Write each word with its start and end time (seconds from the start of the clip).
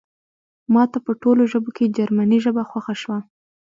ماته 0.73 0.97
په 1.05 1.11
ټولو 1.21 1.43
ژبو 1.51 1.69
کې 1.77 1.93
جرمني 1.97 2.39
ژبه 2.45 2.63
خوښه 2.69 2.95
شوه 3.01 3.19